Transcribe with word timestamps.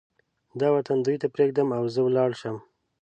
دا 0.59 0.67
وطن 0.75 0.97
دوی 1.05 1.15
ته 1.21 1.27
پرېږدم 1.35 1.67
او 1.77 1.83
زه 1.93 1.99
ولاړ 2.03 2.29
شم. 2.41 2.57